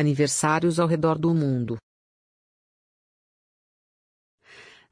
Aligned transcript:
Aniversários 0.00 0.78
ao 0.78 0.86
redor 0.86 1.18
do 1.18 1.34
mundo. 1.34 1.76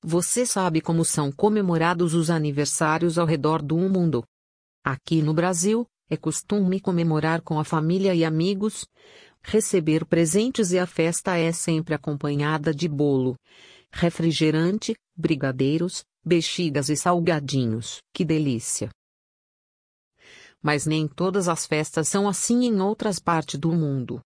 Você 0.02 0.44
sabe 0.44 0.80
como 0.80 1.04
são 1.04 1.30
comemorados 1.30 2.12
os 2.12 2.29
aniversários 2.29 3.16
ao 3.16 3.24
redor 3.24 3.62
do 3.62 3.77
mundo? 3.77 4.24
Aqui 4.84 5.22
no 5.22 5.32
Brasil, 5.32 5.87
é 6.11 6.16
costume 6.16 6.80
comemorar 6.80 7.40
com 7.40 7.61
a 7.61 7.62
família 7.62 8.16
e 8.16 8.24
amigos, 8.24 8.84
receber 9.45 10.04
presentes 10.04 10.72
e 10.72 10.79
a 10.80 10.88
festa 10.88 11.37
é 11.37 11.53
sempre 11.53 11.95
acompanhada 11.95 12.75
de 12.75 12.88
bolo, 12.88 13.37
refrigerante, 13.93 14.93
brigadeiros, 15.17 16.02
bexigas 16.25 16.88
e 16.88 16.97
salgadinhos. 16.97 17.98
Que 18.12 18.25
delícia! 18.25 18.91
Mas 20.61 20.84
nem 20.84 21.07
todas 21.07 21.47
as 21.47 21.65
festas 21.65 22.09
são 22.09 22.27
assim 22.27 22.65
em 22.65 22.80
outras 22.80 23.20
partes 23.20 23.61
do 23.61 23.70
mundo. 23.70 24.20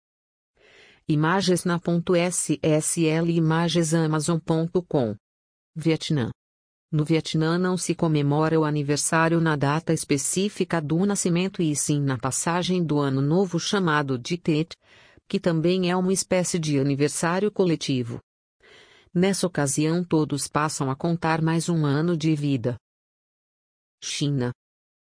Imagens 1.11 1.65
na 1.65 1.77
.ssl 1.77 3.29
e 3.29 3.37
imagensamazon.com. 3.37 5.17
Vietnã. 5.75 6.31
No 6.93 7.05
Vietnã 7.05 7.59
não 7.59 7.77
se 7.77 7.97
comemora 7.97 8.61
o 8.61 8.65
aniversário 8.65 9.41
na 9.41 9.57
data 9.57 9.93
específica 9.93 10.81
do 10.81 11.05
nascimento 11.05 11.61
e 11.63 11.75
sim 11.75 12.01
na 12.01 12.17
passagem 12.17 12.85
do 12.85 13.01
ano 13.01 13.21
novo 13.21 13.59
chamado 13.59 14.17
de 14.17 14.39
Tet, 14.39 14.77
que 15.27 15.41
também 15.41 15.91
é 15.91 15.97
uma 15.97 16.13
espécie 16.13 16.61
de 16.61 16.79
aniversário 16.79 17.51
coletivo. 17.51 18.21
Nessa 19.13 19.49
ocasião 19.49 20.05
todos 20.05 20.47
passam 20.47 20.89
a 20.93 20.95
contar 20.95 21.43
mais 21.43 21.69
um 21.69 21.85
ano 21.85 22.17
de 22.17 22.37
vida. 22.37 22.77
China. 24.01 24.53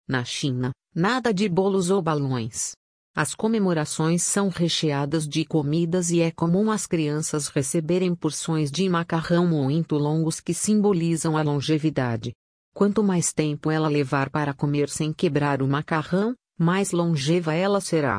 Na 0.07 0.23
China, 0.23 0.71
nada 0.95 1.33
de 1.33 1.49
bolos 1.49 1.89
ou 1.89 2.03
balões. 2.03 2.75
As 3.17 3.33
comemorações 3.33 4.25
são 4.25 4.49
recheadas 4.49 5.29
de 5.29 5.45
comidas 5.45 6.11
e 6.11 6.21
é 6.21 6.33
comum 6.33 6.69
as 6.69 6.85
crianças 6.85 7.47
receberem 7.47 8.13
porções 8.13 8.73
de 8.73 8.89
macarrão 8.89 9.47
muito 9.47 9.95
longos 9.95 10.41
que 10.41 10.53
simbolizam 10.53 11.37
a 11.37 11.43
longevidade. 11.43 12.35
Quanto 12.75 13.05
mais 13.05 13.33
tempo 13.33 13.71
ela 13.71 13.87
levar 13.87 14.31
para 14.31 14.53
comer 14.53 14.89
sem 14.89 15.13
quebrar 15.13 15.63
o 15.63 15.69
macarrão, 15.69 16.35
mais 16.59 16.91
longeva 16.91 17.55
ela 17.55 17.81
será. 17.81 18.19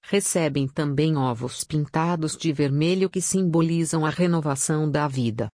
Recebem 0.00 0.68
também 0.68 1.16
ovos 1.16 1.64
pintados 1.64 2.36
de 2.36 2.52
vermelho 2.52 3.10
que 3.10 3.20
simbolizam 3.20 4.06
a 4.06 4.10
renovação 4.10 4.88
da 4.88 5.08
vida. 5.08 5.48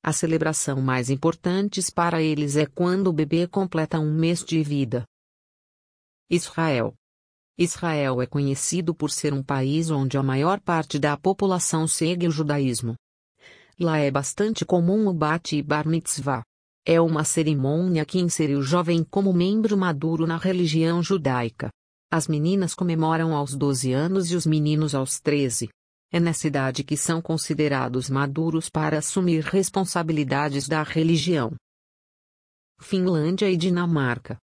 A 0.00 0.12
celebração 0.12 0.80
mais 0.80 1.10
importante 1.10 1.80
para 1.92 2.22
eles 2.22 2.54
é 2.54 2.64
quando 2.64 3.08
o 3.08 3.12
bebê 3.12 3.48
completa 3.48 3.98
um 3.98 4.14
mês 4.14 4.44
de 4.44 4.62
vida. 4.62 5.04
Israel 6.30 6.94
Israel 7.62 8.22
é 8.22 8.26
conhecido 8.26 8.94
por 8.94 9.10
ser 9.10 9.34
um 9.34 9.42
país 9.42 9.90
onde 9.90 10.16
a 10.16 10.22
maior 10.22 10.58
parte 10.58 10.98
da 10.98 11.14
população 11.14 11.86
segue 11.86 12.26
o 12.26 12.30
judaísmo. 12.30 12.94
Lá 13.78 13.98
é 13.98 14.10
bastante 14.10 14.64
comum 14.64 15.06
o 15.06 15.12
Bat 15.12 15.54
e 15.54 15.62
Bar 15.62 15.86
Mitzvah. 15.86 16.42
É 16.86 16.98
uma 16.98 17.22
cerimônia 17.22 18.06
que 18.06 18.18
insere 18.18 18.54
o 18.56 18.62
jovem 18.62 19.04
como 19.04 19.30
membro 19.34 19.76
maduro 19.76 20.26
na 20.26 20.38
religião 20.38 21.02
judaica. 21.02 21.68
As 22.10 22.26
meninas 22.26 22.74
comemoram 22.74 23.34
aos 23.34 23.54
12 23.54 23.92
anos 23.92 24.30
e 24.30 24.36
os 24.36 24.46
meninos 24.46 24.94
aos 24.94 25.20
13. 25.20 25.68
É 26.10 26.18
nessa 26.18 26.46
idade 26.46 26.82
que 26.82 26.96
são 26.96 27.20
considerados 27.20 28.08
maduros 28.08 28.70
para 28.70 28.96
assumir 28.96 29.44
responsabilidades 29.44 30.66
da 30.66 30.82
religião. 30.82 31.54
Finlândia 32.80 33.50
e 33.50 33.56
Dinamarca 33.58 34.38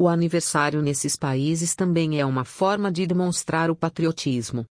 o 0.00 0.08
aniversário 0.08 0.80
nesses 0.80 1.14
países 1.14 1.74
também 1.74 2.18
é 2.18 2.24
uma 2.24 2.42
forma 2.42 2.90
de 2.90 3.06
demonstrar 3.06 3.70
o 3.70 3.76
patriotismo. 3.76 4.64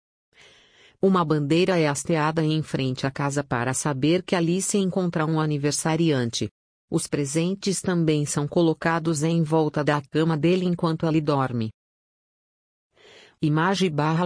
Uma 1.02 1.25
bandeira 1.25 1.78
é 1.78 1.86
hasteada 1.86 2.45
em 2.45 2.64
frente 2.64 3.06
à 3.06 3.11
casa 3.11 3.44
para 3.44 3.73
saber 3.73 4.23
que 4.23 4.38
ali 4.38 4.61
se 4.61 4.78
encontra 4.78 5.25
um 5.25 5.38
aniversariante. 5.38 6.50
Os 6.89 7.08
presentes 7.08 7.82
também 7.82 8.26
são 8.26 8.48
colocados 8.48 9.21
em 9.21 9.43
volta 9.43 9.83
da 9.83 10.02
cama 10.02 10.37
dele 10.37 10.66
enquanto 10.66 11.05
ele 11.05 11.20
dorme. 11.20 11.71
Imagem 13.42 13.92
barra 13.92 14.26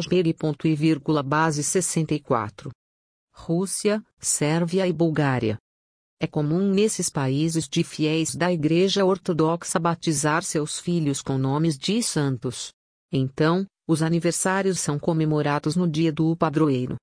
e 0.64 0.76
vírgula 0.76 1.24
base 1.24 1.64
64. 1.64 2.70
Rússia, 3.34 4.06
Sérvia 4.20 4.88
e 4.88 4.94
Bulgária. 4.94 5.58
É 6.24 6.28
comum 6.28 6.72
nesses 6.72 7.10
países 7.10 7.68
de 7.68 7.84
fiéis 7.84 8.36
da 8.36 8.54
Igreja 8.54 9.04
Ortodoxa 9.04 9.80
batizar 9.80 10.44
seus 10.44 10.80
filhos 10.80 11.20
com 11.20 11.36
nomes 11.36 11.80
de 11.80 12.04
santos. 12.04 12.72
Então, 13.12 13.66
os 13.88 14.04
aniversários 14.04 14.80
são 14.80 15.00
comemorados 15.00 15.76
no 15.76 15.90
dia 15.90 16.14
do 16.14 16.36
padroeiro. 16.36 16.96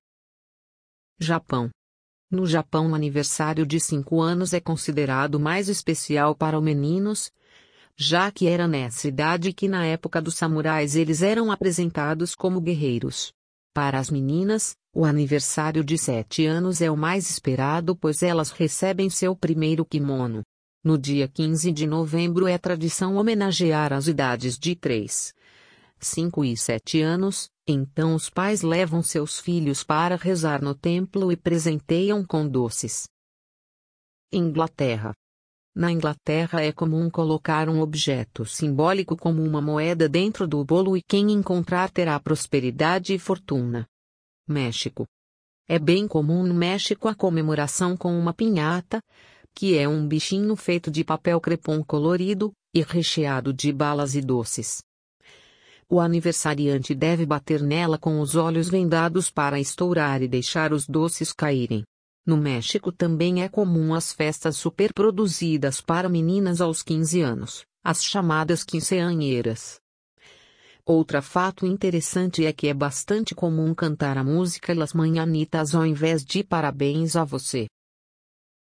Japão. 1.19 1.69
No 2.31 2.45
Japão, 2.45 2.91
o 2.91 2.95
aniversário 2.95 3.65
de 3.65 3.77
5 3.77 4.21
anos 4.21 4.53
é 4.53 4.61
considerado 4.61 5.37
mais 5.37 5.67
especial 5.67 6.33
para 6.33 6.57
os 6.57 6.63
meninos, 6.63 7.29
já 7.97 8.31
que 8.31 8.47
era 8.47 8.69
nessa 8.69 9.09
idade 9.09 9.51
que 9.51 9.67
na 9.67 9.85
época 9.85 10.21
dos 10.21 10.35
samurais 10.35 10.95
eles 10.95 11.21
eram 11.21 11.51
apresentados 11.51 12.33
como 12.33 12.61
guerreiros. 12.61 13.33
Para 13.73 13.99
as 13.99 14.09
meninas, 14.09 14.75
o 14.93 15.05
aniversário 15.05 15.83
de 15.83 15.97
sete 15.97 16.45
anos 16.45 16.81
é 16.81 16.89
o 16.89 16.97
mais 16.97 17.29
esperado 17.29 17.95
pois 17.95 18.23
elas 18.23 18.49
recebem 18.49 19.09
seu 19.09 19.35
primeiro 19.35 19.85
kimono. 19.85 20.43
No 20.83 20.97
dia 20.97 21.27
15 21.27 21.71
de 21.71 21.85
novembro 21.85 22.47
é 22.47 22.57
tradição 22.57 23.15
homenagear 23.15 23.93
as 23.93 24.07
idades 24.07 24.57
de 24.57 24.75
3, 24.75 25.33
5 25.99 26.45
e 26.45 26.57
7 26.57 27.01
anos, 27.01 27.49
então 27.67 28.15
os 28.15 28.29
pais 28.29 28.61
levam 28.61 29.03
seus 29.03 29.39
filhos 29.39 29.83
para 29.83 30.15
rezar 30.15 30.61
no 30.61 30.73
templo 30.73 31.31
e 31.31 31.35
presenteiam 31.35 32.25
com 32.25 32.47
doces. 32.47 33.07
Inglaterra 34.31 35.13
na 35.79 35.89
Inglaterra 35.89 36.61
é 36.61 36.73
comum 36.73 37.09
colocar 37.09 37.69
um 37.69 37.79
objeto 37.79 38.45
simbólico 38.45 39.15
como 39.15 39.41
uma 39.41 39.61
moeda 39.61 40.09
dentro 40.09 40.45
do 40.45 40.61
bolo 40.65 40.97
e 40.97 41.01
quem 41.01 41.31
encontrar 41.31 41.89
terá 41.89 42.19
prosperidade 42.19 43.13
e 43.13 43.17
fortuna. 43.17 43.87
México. 44.45 45.07
É 45.69 45.79
bem 45.79 46.05
comum 46.05 46.43
no 46.43 46.53
México 46.53 47.07
a 47.07 47.15
comemoração 47.15 47.95
com 47.95 48.11
uma 48.19 48.33
pinhata, 48.33 49.01
que 49.55 49.77
é 49.77 49.87
um 49.87 50.05
bichinho 50.05 50.53
feito 50.57 50.91
de 50.91 51.01
papel 51.05 51.39
crepom 51.39 51.81
colorido, 51.81 52.51
e 52.73 52.81
recheado 52.81 53.53
de 53.53 53.71
balas 53.71 54.15
e 54.15 54.21
doces. 54.21 54.83
O 55.87 56.01
aniversariante 56.01 56.93
deve 56.93 57.25
bater 57.25 57.61
nela 57.61 57.97
com 57.97 58.19
os 58.19 58.35
olhos 58.35 58.69
vendados 58.69 59.31
para 59.31 59.57
estourar 59.57 60.21
e 60.21 60.27
deixar 60.27 60.73
os 60.73 60.85
doces 60.85 61.31
caírem. 61.31 61.85
No 62.29 62.37
México 62.37 62.91
também 62.91 63.41
é 63.41 63.49
comum 63.49 63.91
as 63.91 64.13
festas 64.13 64.55
superproduzidas 64.55 65.81
para 65.81 66.07
meninas 66.07 66.61
aos 66.61 66.83
15 66.83 67.21
anos, 67.21 67.65
as 67.83 68.03
chamadas 68.03 68.63
quinceanheiras. 68.63 69.79
Outra 70.85 71.23
fato 71.23 71.65
interessante 71.65 72.45
é 72.45 72.53
que 72.53 72.67
é 72.67 72.73
bastante 72.75 73.33
comum 73.33 73.73
cantar 73.73 74.15
a 74.15 74.23
música 74.23 74.75
Las 74.75 74.93
Manhanitas 74.93 75.73
ao 75.73 75.83
invés 75.87 76.23
de 76.23 76.43
Parabéns 76.43 77.15
a 77.15 77.23
você. 77.23 77.65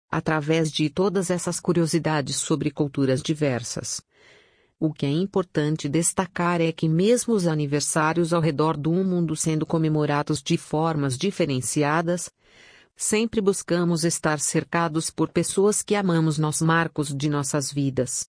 Através 0.08 0.70
de 0.70 0.88
todas 0.88 1.28
essas 1.28 1.58
curiosidades 1.58 2.36
sobre 2.36 2.70
culturas 2.70 3.20
diversas. 3.20 4.00
O 4.78 4.92
que 4.92 5.04
é 5.04 5.10
importante 5.10 5.88
destacar 5.88 6.60
é 6.60 6.70
que 6.70 6.88
mesmo 6.88 7.34
os 7.34 7.48
aniversários 7.48 8.32
ao 8.32 8.40
redor 8.40 8.76
do 8.76 8.92
mundo 8.92 9.34
sendo 9.34 9.66
comemorados 9.66 10.40
de 10.40 10.56
formas 10.56 11.18
diferenciadas, 11.18 12.30
Sempre 13.02 13.40
buscamos 13.40 14.04
estar 14.04 14.38
cercados 14.40 15.10
por 15.10 15.32
pessoas 15.32 15.82
que 15.82 15.96
amamos 15.96 16.38
nos 16.38 16.60
marcos 16.60 17.16
de 17.16 17.30
nossas 17.30 17.72
vidas. 17.72 18.28